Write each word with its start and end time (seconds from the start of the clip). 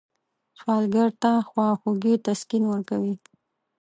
سوالګر 0.59 1.09
ته 1.21 1.31
خواخوږي 1.49 2.13
تسکین 2.25 2.63
ورکوي 2.67 3.15